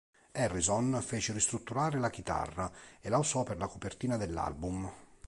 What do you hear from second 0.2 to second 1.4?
Harrison fece